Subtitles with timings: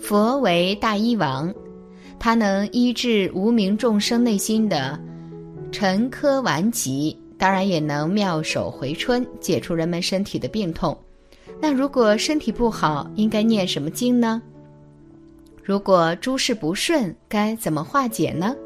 [0.00, 1.52] 佛为大医王，
[2.18, 4.98] 他能医治无名众生内心的
[5.70, 10.96] 沉疴顽疾，当然也能妙手回春，解除人们身体的病痛。
[11.60, 14.40] 那如果身体不好，应该念什么经呢？
[15.62, 18.56] 如果诸事不顺，该怎么化解呢？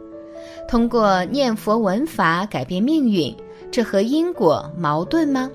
[0.68, 3.34] 通过念佛文法改变命运，
[3.70, 5.50] 这和因果矛盾吗？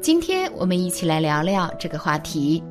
[0.00, 2.62] 今天我们一起来聊聊这个话题。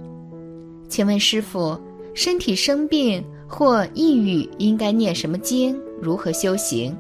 [0.88, 1.78] 请问师傅，
[2.16, 5.78] 身体生病或抑郁应该念什么经？
[6.02, 6.96] 如何修行？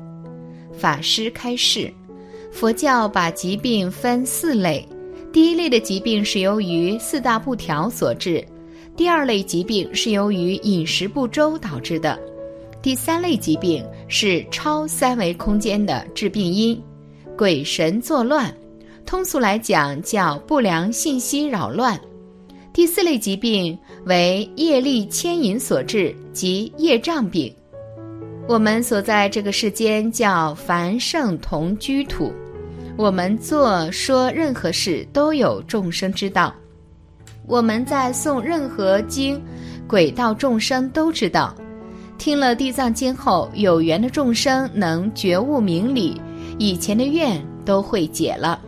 [0.77, 1.91] 法师开示：
[2.51, 4.85] 佛教把疾病分四类，
[5.31, 8.45] 第一类的疾病是由于四大不调所致，
[8.97, 12.19] 第二类疾病是由于饮食不周导致的，
[12.81, 16.79] 第三类疾病是超三维空间的致病因，
[17.37, 18.53] 鬼神作乱。
[19.05, 21.97] 通俗来讲，叫不良信息扰乱。
[22.75, 27.49] 第四类疾病为业力牵引所致，即业障病。
[28.49, 32.33] 我们所在这个世间叫凡圣同居土，
[32.97, 36.53] 我们做说任何事都有众生知道。
[37.47, 39.41] 我们在诵任何经，
[39.87, 41.55] 鬼道众生都知道。
[42.17, 46.19] 听了地藏经后，有缘的众生能觉悟明理，
[46.59, 48.59] 以前的愿都会解了。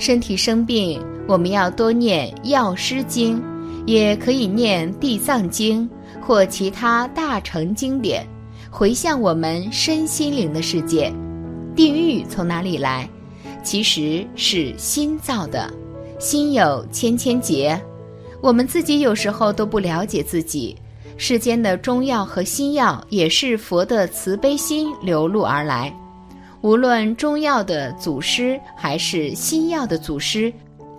[0.00, 0.98] 身体生病，
[1.28, 3.38] 我们要多念药师经，
[3.84, 5.86] 也可以念地藏经
[6.22, 8.26] 或其他大乘经典，
[8.70, 11.12] 回向我们身心灵的世界。
[11.76, 13.06] 地狱从哪里来？
[13.62, 15.70] 其实是心造的，
[16.18, 17.78] 心有千千结，
[18.40, 20.74] 我们自己有时候都不了解自己。
[21.18, 25.94] 世间的中药和西药，也是佛的慈悲心流露而来。
[26.62, 30.52] 无论中药的祖师还是西药的祖师，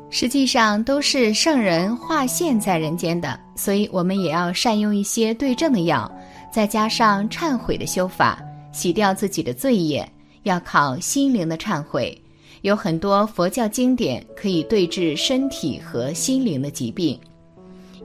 [0.10, 6.12] 实际上都是圣人化现在人间的，所以我们也要善用一些对症的药，
[6.52, 8.42] 再加上忏悔的修法，
[8.72, 10.08] 洗掉自己的罪业。
[10.44, 12.20] 要靠心灵的忏悔，
[12.62, 17.20] 有很多佛教经典可以对治身体和心灵的疾病。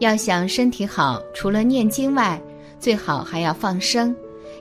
[0.01, 2.39] 要想身体好，除了念经外，
[2.79, 4.15] 最好还要放生。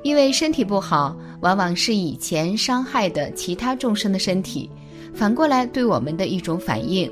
[0.06, 4.70] 因为身体不好，往往是以前伤害的其他众生的身体，
[5.16, 7.12] 反过来对我们的一种反应。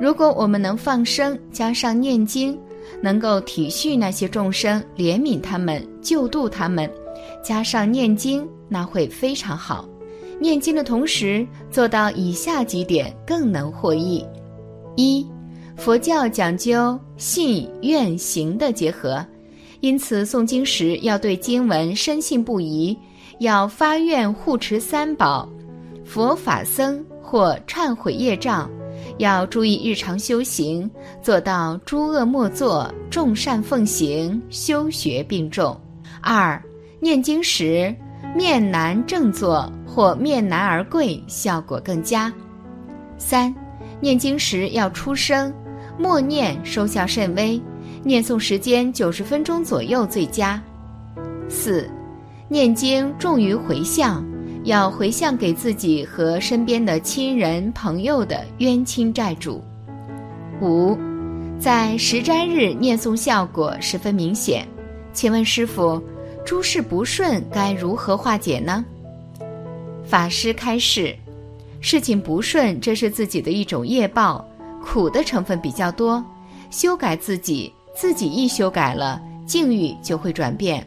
[0.00, 2.58] 如果我们能放生，加上念经，
[3.02, 6.90] 能够体恤那些众生，怜悯他们，救度他们，
[7.44, 9.86] 加上念经，那会非常好。
[10.40, 14.24] 念经的同时做到以下几点，更能获益：
[14.96, 15.26] 一，
[15.76, 19.22] 佛教讲究信愿行的结合。
[19.82, 22.96] 因此，诵经时要对经文深信不疑，
[23.40, 25.48] 要发愿护持三宝、
[26.04, 28.70] 佛法僧或忏悔业障，
[29.18, 30.88] 要注意日常修行，
[31.20, 35.76] 做到诸恶莫作，众善奉行，修学并重。
[36.20, 36.62] 二、
[37.00, 37.92] 念经时
[38.36, 42.32] 面南正坐或面南而跪，效果更佳。
[43.18, 43.52] 三、
[44.00, 45.52] 念经时要出声，
[45.98, 47.60] 默念收效甚微。
[48.04, 50.60] 念诵时间九十分钟左右最佳。
[51.48, 51.88] 四，
[52.48, 54.24] 念经重于回向，
[54.64, 59.62] 要回向给自己和身边的亲人朋友的冤亲债主。
[60.60, 60.98] 五，
[61.60, 64.66] 在十斋日念诵效果十分明显。
[65.12, 66.02] 请问师傅，
[66.44, 68.84] 诸事不顺该如何化解呢？
[70.04, 71.14] 法师开示：
[71.80, 74.44] 事情不顺，这是自己的一种业报，
[74.82, 76.24] 苦的成分比较多，
[76.70, 77.72] 修改自己。
[77.94, 80.86] 自己一修改了，境遇就会转变。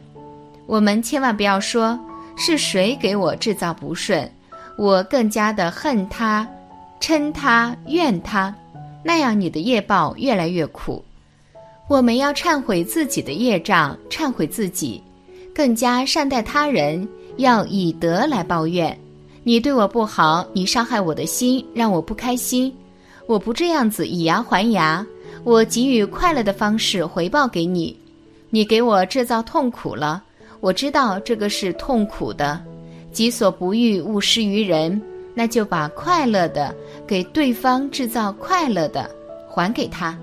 [0.66, 1.98] 我们千万不要说
[2.36, 4.28] 是谁给我制造不顺，
[4.76, 6.46] 我更加的恨他、
[7.00, 8.54] 嗔他、怨他，
[9.04, 11.04] 那样你的业报越来越苦。
[11.88, 15.00] 我们要忏悔自己的业障，忏悔自己，
[15.54, 18.98] 更加善待他人，要以德来报怨。
[19.44, 22.74] 你对我不好，你伤害我的心，让我不开心，
[23.28, 25.06] 我不这样子以牙还牙。
[25.46, 27.96] 我给予快乐的方式回报给你，
[28.50, 30.20] 你给我制造痛苦了，
[30.58, 32.60] 我知道这个是痛苦的，
[33.12, 35.00] 己所不欲，勿施于人，
[35.34, 36.74] 那就把快乐的
[37.06, 39.08] 给对方制造快乐的
[39.48, 40.18] 还给他，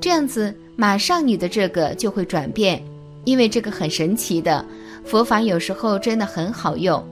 [0.00, 2.80] 这样子马上你的这个就会转变。
[3.24, 4.64] 因为这个很神奇的
[5.04, 7.04] 佛法，有时候真的很好用。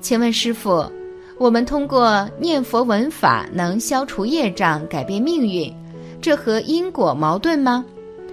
[0.00, 0.90] 请问师傅，
[1.36, 5.70] 我们通过念佛文法能消除业障、改变命运，
[6.20, 7.84] 这和因果矛盾吗？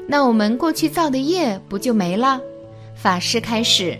[0.07, 2.39] 那我们过去造的业不就没了？
[2.95, 3.97] 法师开始，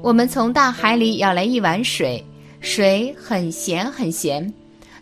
[0.00, 2.24] 我们从大海里舀来一碗水，
[2.60, 4.52] 水很咸很咸，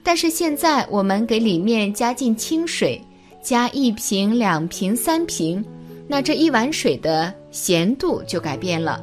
[0.02, 3.00] 但是现在我们给里面加进清水，
[3.43, 5.64] 加一瓶、两瓶、三瓶，
[6.06, 9.00] 那这一碗水的咸度就改变了。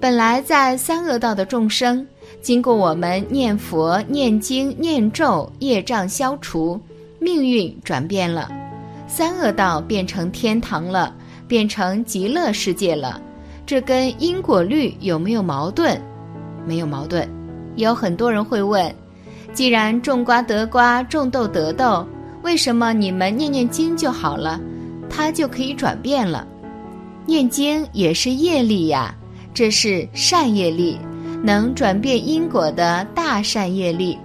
[0.00, 2.06] 本来在三恶道的众生，
[2.40, 6.80] 经过我们念佛、念经、念咒，业障消除，
[7.18, 8.48] 命运转变了。
[9.06, 11.14] 三恶道变成天堂了，
[11.46, 13.20] 变成极乐世界了，
[13.64, 16.00] 这跟因果律有没有矛盾？
[16.66, 17.28] 没有矛盾。
[17.76, 18.94] 有很多人会问：
[19.52, 22.06] 既然种瓜得瓜，种豆得豆，
[22.42, 24.60] 为什么你们念念经就好了，
[25.08, 26.46] 它就可以转变了？
[27.24, 29.14] 念经也是业力呀，
[29.54, 30.98] 这是善业力，
[31.42, 34.18] 能转变因果的大善业力。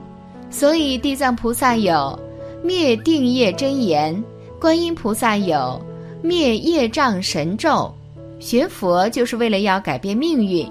[0.50, 2.20] 所以地藏菩萨有
[2.64, 4.24] 灭定业真言。
[4.60, 5.80] 观音菩萨有
[6.22, 7.94] 灭业障神咒，
[8.40, 10.66] 学佛就是为了要改变命运。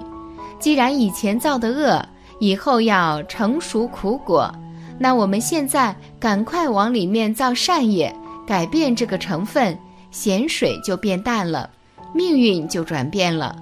[0.59, 2.03] 既然以前造的恶，
[2.39, 4.51] 以后要成熟苦果，
[4.97, 8.11] 那我们现在赶快往里面造善业，
[8.47, 9.77] 改变这个成分，
[10.09, 11.69] 咸水就变淡了，
[12.15, 13.55] 命运就转变了。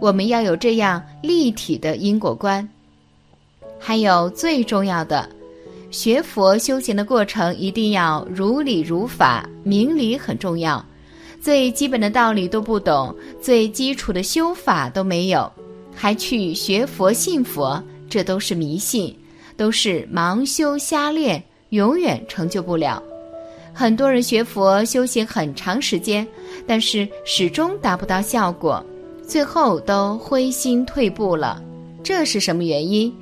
[0.00, 2.66] 我们要有这样立体的因果观。
[3.78, 5.28] 还有最重要的。
[5.94, 10.84] 学佛修行的过程一定要如理如法，明理很重要。
[11.40, 15.50] 最基本的道理都不懂，最基础的修法都没有，
[15.94, 17.80] 还去学佛信佛，
[18.10, 19.16] 这都是迷信，
[19.56, 23.00] 都是盲修瞎练，永远成就不了。
[23.72, 26.26] 很多人学佛修行很长时间，
[26.66, 28.84] 但是始终达不到效果，
[29.24, 31.62] 最后都灰心退步了。
[32.02, 33.14] 这是什么原因？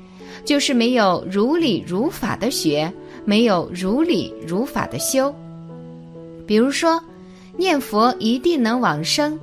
[0.45, 2.93] 就是没有如理如法的学，
[3.25, 5.35] 没有如理如法的修。
[6.47, 7.03] 比如说，
[7.57, 9.39] 念佛一定能往生，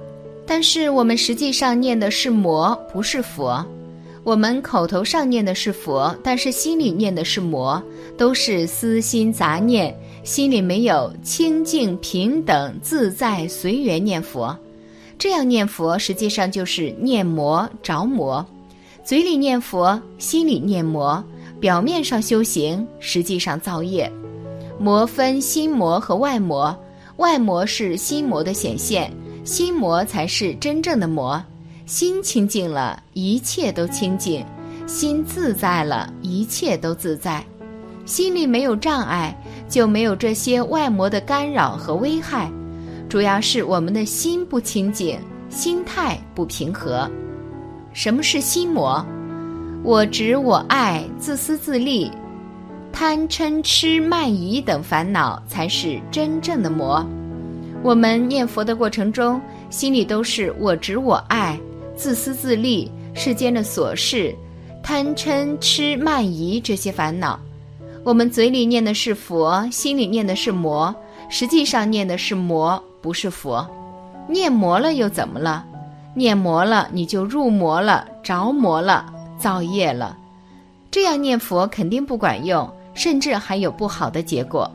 [0.46, 3.66] 但是我们实际上念的是魔，不是佛。
[4.24, 7.82] 我们口头上念的是佛，但是心里念的是魔，
[8.18, 14.56] 都是私心杂念，心里没有清净平等自在随缘念佛。
[15.18, 18.46] 这样念佛实际上就是念魔着魔。
[19.04, 21.24] 嘴里念佛，心里念魔，
[21.60, 24.12] 表面上修行，实际上造业。
[24.80, 26.78] 魔分心魔和外魔，
[27.18, 29.12] 外魔是心魔的显现，
[29.44, 31.42] 心魔才是真正的魔。
[31.86, 34.44] 心清净了，一切都清净；
[34.86, 37.44] 心自在了，一切都自在。
[38.06, 39.36] 心里没有障碍，
[39.68, 42.52] 就没有这些外魔的干扰和危害。
[43.10, 45.20] 主要是我们的心不清净，
[45.50, 47.10] 心态不平和。
[47.94, 49.06] 什么是心魔？
[49.84, 52.12] 我执、我爱、自私自利、
[52.92, 57.06] 贪嗔痴慢疑等烦恼，才是真正的魔。
[57.82, 59.40] 我们念佛的过程中，
[59.70, 61.58] 心里都是我执、我爱、
[61.96, 64.36] 自私自利、世间的琐事、
[64.84, 67.40] 贪嗔痴慢疑这些烦恼。
[68.04, 70.94] 我们嘴里念的是佛，心里念的是魔，
[71.30, 73.66] 实际上念的是魔，不是佛。
[74.28, 75.66] 念魔了又怎么了？
[76.16, 79.06] 念魔了，你就入魔了，着魔了，
[79.38, 80.18] 造业了。
[80.92, 84.70] 这样念佛肯定不管用，甚至还有不好的结果。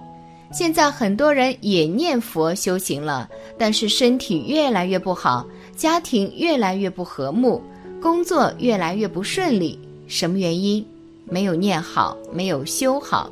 [0.53, 5.45] 现在很多人也念佛修行了，但是身体越来越不好，
[5.75, 7.61] 家庭越来越不和睦，
[8.01, 9.77] 工作越来越不顺利。
[10.07, 10.87] 什么原因？
[11.25, 13.29] 没有念好，没有修好。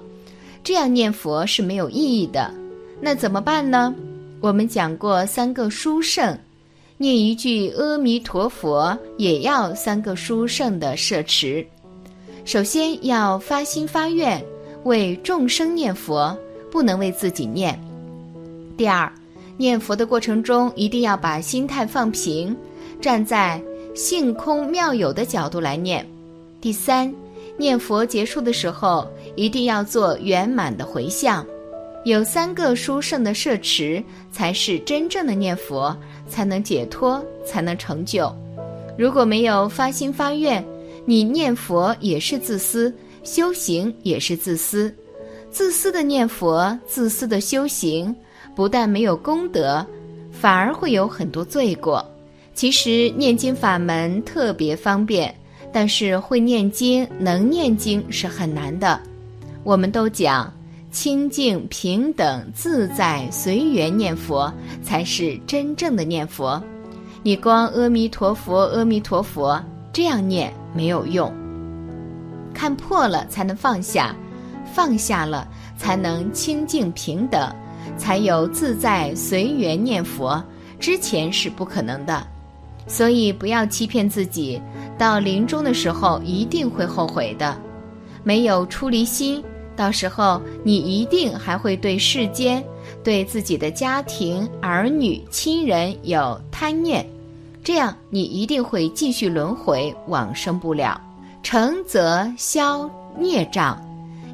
[0.65, 2.53] 这样念佛是没有意义的。
[3.01, 3.95] 那怎么办呢？
[4.41, 6.37] 我们讲过三个殊胜。
[7.03, 11.67] 念一句阿弥陀佛，也要三个殊胜的摄持。
[12.45, 14.41] 首先要发心发愿，
[14.85, 16.39] 为众生念佛，
[16.71, 17.77] 不能为自己念。
[18.77, 19.13] 第二，
[19.57, 22.57] 念佛的过程中一定要把心态放平，
[23.01, 23.61] 站在
[23.97, 26.09] 性空妙有的角度来念。
[26.61, 27.13] 第三，
[27.57, 31.45] 念佛结束的时候一定要做圆满的回向。
[32.05, 35.97] 有三个殊胜的摄持，才是真正的念佛。
[36.29, 38.35] 才能解脱，才能成就。
[38.97, 40.65] 如果没有发心发愿，
[41.05, 42.93] 你念佛也是自私，
[43.25, 44.95] 修行也是自私。
[45.51, 48.15] 自私的念佛，自私的修行，
[48.55, 49.85] 不但没有功德，
[50.31, 52.05] 反而会有很多罪过。
[52.55, 55.35] 其实念经法门特别方便，
[55.73, 59.01] 但是会念经、能念经是很难的。
[59.65, 60.53] 我们都讲。
[60.93, 66.63] 清净平等自在随缘念佛才是真正的念佛，
[67.23, 71.33] 你光阿弥陀佛、阿弥陀佛这样念没有用。
[72.53, 74.15] 看破了才能放下，
[74.75, 77.51] 放下了才能清净平等，
[77.97, 80.45] 才有自在随缘念佛。
[80.79, 82.23] 之前是不可能的，
[82.87, 84.61] 所以不要欺骗自己，
[84.99, 87.59] 到临终的时候一定会后悔的。
[88.25, 89.43] 没有出离心，
[89.75, 92.63] 到时候你一定还会对世间、
[93.03, 97.07] 对自己的家庭、儿女、亲人有贪念，
[97.65, 101.01] 这样你一定会继续轮回往生不了。
[101.43, 102.89] 诚则消
[103.19, 103.81] 孽障，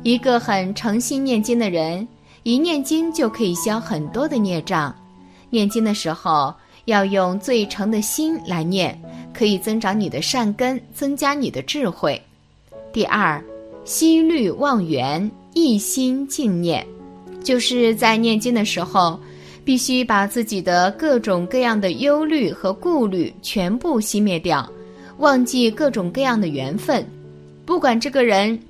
[0.03, 2.07] 一个很诚心念经的人，
[2.43, 4.95] 一念经就可以消很多的孽障。
[5.51, 6.55] 念经的时候
[6.85, 9.01] 要用最诚的心来念，
[9.33, 12.21] 可以增长你的善根，增加你的智慧。
[12.93, 13.43] 第二，
[13.89, 16.87] 息虑忘缘，一心静念，
[17.43, 19.19] 就是在念经的时候，
[19.65, 24.71] 必须把自己的各种各样的忧虑和顾虑全部熄灭掉，
[25.21, 27.03] 忘记各种各样的缘分，
[27.65, 28.61] 不管这个人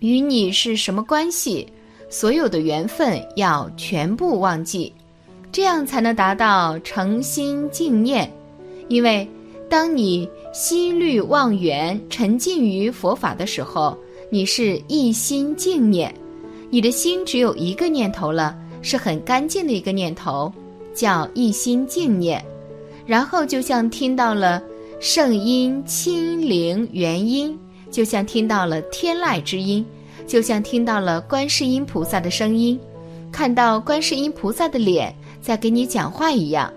[0.00, 1.64] 与你是什么关系，
[2.10, 4.92] 所有的缘分要全部忘记。
[5.52, 8.28] 这样才能达到诚心静念，
[8.88, 9.24] 因为
[9.70, 13.96] 当你心虑忘缘、沉浸于佛法的时候，
[14.30, 16.14] 你是一心静念，
[16.68, 20.52] 你的心只有一个念头了，是很干净的一个念头，
[20.94, 22.44] 叫一心静念。
[23.06, 24.62] 然后就像听到了
[25.00, 27.58] 圣音清灵元音，
[27.90, 29.82] 就像听到了天籁之音，
[30.26, 32.78] 就像听到了观世音菩萨的声音，
[33.32, 35.14] 看到观世音菩萨的脸。
[35.40, 36.70] 在给你讲话一样，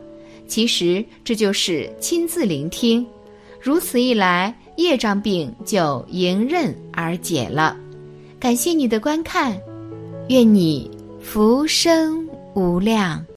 [0.48, 3.06] 其实这就是亲自聆听。
[3.60, 7.78] 如此一来，业障病就迎刃而解了。
[8.40, 9.58] 感谢你的观看，
[10.30, 10.90] 愿你
[11.22, 13.24] 福生无量。